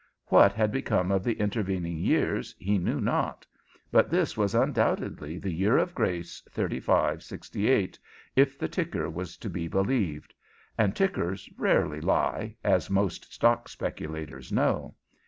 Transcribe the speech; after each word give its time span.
What 0.29 0.53
had 0.53 0.71
become 0.71 1.11
of 1.11 1.23
the 1.23 1.39
intervening 1.39 1.99
years 1.99 2.55
he 2.57 2.79
knew 2.79 2.99
not 2.99 3.45
but 3.91 4.09
this 4.09 4.35
was 4.35 4.55
undoubtedly 4.55 5.37
the 5.37 5.53
year 5.53 5.77
of 5.77 5.93
grace 5.93 6.41
3568, 6.49 7.99
if 8.35 8.57
the 8.57 8.67
ticker 8.67 9.11
was 9.11 9.37
to 9.37 9.47
be 9.47 9.67
believed 9.67 10.33
and 10.75 10.95
tickers 10.95 11.47
rarely 11.55 12.01
lie, 12.01 12.55
as 12.63 12.89
most 12.89 13.31
stock 13.31 13.69
speculators 13.69 14.51
know. 14.51 14.95